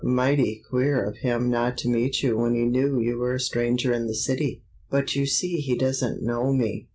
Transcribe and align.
Mighty 0.03 0.63
queer 0.67 1.03
of 1.07 1.17
him 1.17 1.47
not 1.51 1.77
to 1.77 1.87
meet 1.87 2.23
you 2.23 2.35
when 2.35 2.55
he 2.55 2.63
knew 2.65 2.99
you 2.99 3.19
were 3.19 3.35
a 3.35 3.39
stranger 3.39 3.93
in 3.93 4.07
the 4.07 4.15
city." 4.15 4.63
"But 4.89 5.15
you 5.15 5.27
see 5.27 5.57
he 5.57 5.77
doesn't 5.77 6.23
know 6.23 6.51
me!" 6.51 6.89